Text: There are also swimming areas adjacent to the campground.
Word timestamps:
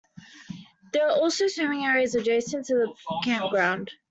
There 0.93 1.07
are 1.09 1.15
also 1.15 1.45
swimming 1.47 1.85
areas 1.85 2.15
adjacent 2.15 2.65
to 2.65 2.73
the 2.73 2.91
campground. 3.23 3.91